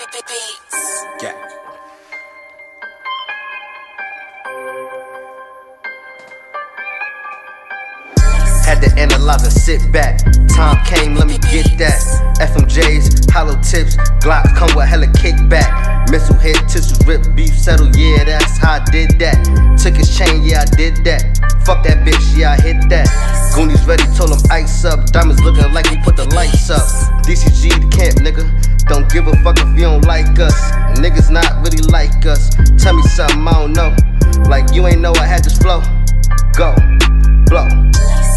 [0.00, 1.34] Yeah.
[8.64, 10.20] Had to analyze and sit back.
[10.48, 12.00] Time came, let me get that.
[12.40, 16.10] FMJs, hollow tips, Glocks come with hella kickback.
[16.10, 19.36] Missile hit, tissues rip, beef settle, yeah, that's how I did that.
[19.82, 21.36] Took his chain, yeah, I did that.
[21.66, 23.08] Fuck that bitch, yeah, I hit that.
[23.54, 25.12] Goonies ready, told him ice up.
[25.12, 26.80] Diamonds looking like we put the lights up.
[27.24, 28.71] DCG the camp, nigga.
[28.88, 30.54] Don't give a fuck if you don't like us.
[30.98, 32.50] Niggas not really like us.
[32.82, 33.94] Tell me something I don't know.
[34.48, 35.80] Like you ain't know I had this flow.
[36.56, 36.74] Go,
[37.46, 37.68] blow.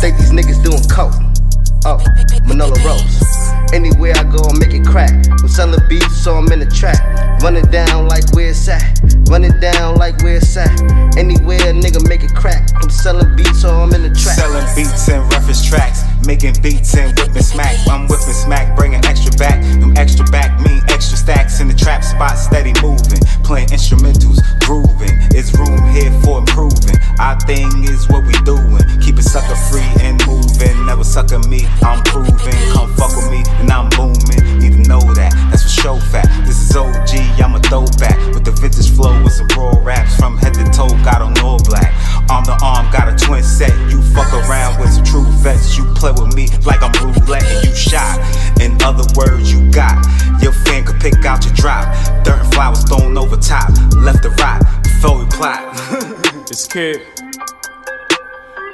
[0.00, 1.14] Think these niggas doing coke.
[1.84, 1.98] Oh,
[2.46, 3.22] Manolo Rose.
[3.72, 5.12] Anywhere I go, I make it crack.
[5.30, 6.98] I'm selling beats, so I'm in the trap.
[7.42, 9.00] Run it down like where it's at.
[9.28, 10.70] Run it down like where it's at.
[11.16, 12.68] Anywhere a nigga make it crack.
[12.76, 14.36] I'm selling beats, so I'm in the trap.
[14.36, 15.47] Selling beats and reference
[16.28, 17.74] making beats and whipping smack.
[17.88, 19.64] I'm whipping smack, bringing extra back.
[19.80, 23.24] Them extra back mean extra stacks in the trap spot, steady moving.
[23.48, 25.16] Playing instrumentals, grooving.
[25.32, 27.00] It's room here for improving.
[27.18, 28.84] Our thing is what we doing.
[29.00, 30.76] Keep it sucker free and moving.
[30.84, 32.60] Never sucker me, I'm proving.
[32.76, 34.60] Come fuck with me and I'm booming.
[34.60, 36.28] Need to know that, that's for show fact.
[36.44, 38.20] This is OG, I'm a throwback.
[38.36, 40.14] With the vintage flow and some raw raps.
[40.20, 41.88] From head to toe, got on all black.
[42.28, 43.72] Arm to arm, got a twin set.
[43.88, 45.77] You fuck around with some true vets.
[45.98, 48.18] Play with me like I'm roulette and you shot.
[48.60, 49.98] In other words, you got.
[50.40, 51.92] Your fan could pick out your drop.
[52.24, 53.68] Dirt and flowers thrown over top.
[53.96, 55.74] Left to rot before we plot.
[56.50, 57.02] It's kid.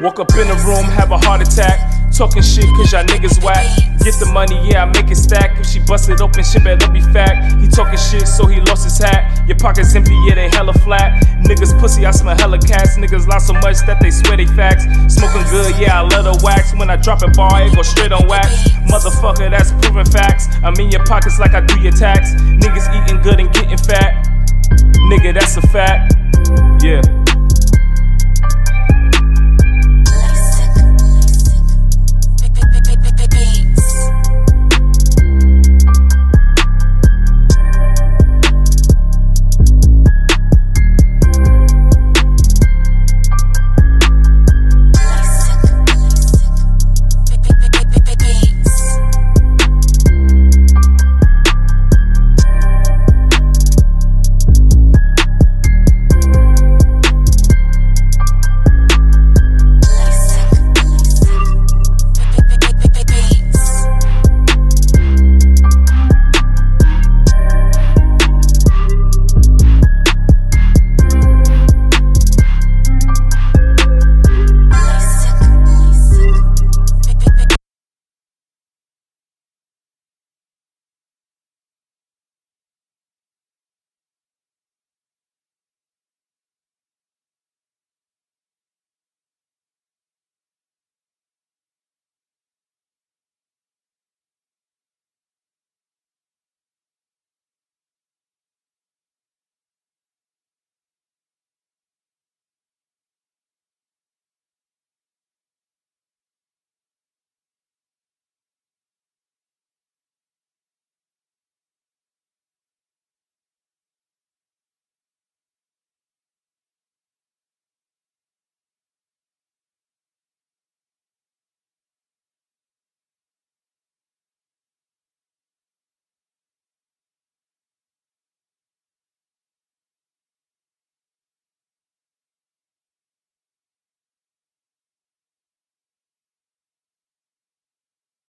[0.00, 1.80] Woke up in the room, have a heart attack.
[2.16, 3.66] Talking shit cause y'all niggas whack.
[4.04, 5.58] Get the money, yeah, I make it stack.
[5.58, 7.58] If she bust it open, shit better be fat.
[7.58, 9.48] He talking shit, so he lost his hat.
[9.48, 11.33] Your pockets empty, yeah, they hella flat.
[11.44, 12.96] Niggas pussy, I smell hella cats.
[12.96, 14.84] Niggas lie so much that they swear they facts.
[15.12, 16.74] Smoking good, yeah, I love the wax.
[16.74, 18.48] When I drop a bar, it go straight on wax.
[18.88, 20.48] Motherfucker, that's proven facts.
[20.62, 22.32] I'm in your pockets like I do your tax.
[22.34, 24.26] Niggas eating good and getting fat.
[25.10, 26.14] Nigga, that's a fact.
[26.82, 27.23] Yeah.